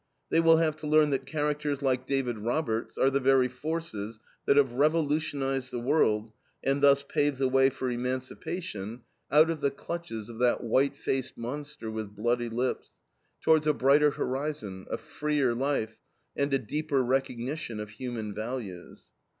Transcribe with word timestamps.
They 0.31 0.39
will 0.39 0.57
have 0.57 0.75
to 0.77 0.87
learn 0.87 1.11
that 1.11 1.27
characters 1.27 1.83
like 1.83 2.07
David 2.07 2.39
Roberts 2.39 2.97
are 2.97 3.11
the 3.11 3.19
very 3.19 3.47
forces 3.47 4.19
that 4.47 4.57
have 4.57 4.73
revolutionized 4.73 5.69
the 5.69 5.79
world 5.79 6.31
and 6.63 6.81
thus 6.81 7.03
paved 7.03 7.37
the 7.37 7.47
way 7.47 7.69
for 7.69 7.87
emancipation 7.87 9.03
out 9.31 9.51
of 9.51 9.61
the 9.61 9.69
clutches 9.69 10.27
of 10.27 10.39
that 10.39 10.63
"white 10.63 10.95
faced 10.95 11.37
monster 11.37 11.91
with 11.91 12.15
bloody 12.15 12.49
lips," 12.49 12.93
towards 13.41 13.67
a 13.67 13.73
brighter 13.75 14.09
horizon, 14.09 14.87
a 14.89 14.97
freer 14.97 15.53
life, 15.53 15.99
and 16.35 16.51
a 16.51 16.57
deeper 16.57 17.03
recognition 17.03 17.79
of 17.79 17.91
human 17.91 18.33
values. 18.33 19.05